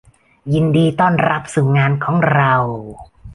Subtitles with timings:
[0.53, 2.53] ยินดีต้อนรับสู่งานของเรา